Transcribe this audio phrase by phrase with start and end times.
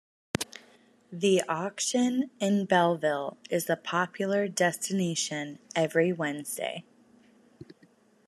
[1.11, 6.85] The auction in Belleville is a popular destination every Wednesday.